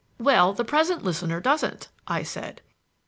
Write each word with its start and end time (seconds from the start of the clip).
"Well, 0.17 0.51
the 0.53 0.65
present 0.65 1.03
listener 1.03 1.39
doesn't," 1.39 1.89
I 2.07 2.23
said. 2.23 2.61